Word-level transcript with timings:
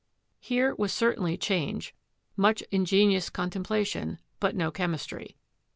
Here 0.39 0.73
was 0.73 0.91
certainly 0.91 1.37
change, 1.37 1.93
much 2.35 2.63
"ingenious 2.71 3.29
contemplation," 3.29 4.17
but 4.39 4.55
no 4.55 4.71
chemis 4.71 5.05
try. 5.05 5.35